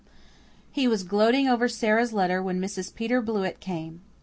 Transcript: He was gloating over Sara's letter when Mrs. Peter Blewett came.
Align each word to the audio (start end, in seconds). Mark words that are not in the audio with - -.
He 0.71 0.87
was 0.87 1.03
gloating 1.03 1.47
over 1.47 1.67
Sara's 1.67 2.11
letter 2.11 2.41
when 2.41 2.59
Mrs. 2.59 2.95
Peter 2.95 3.21
Blewett 3.21 3.59
came. 3.59 4.01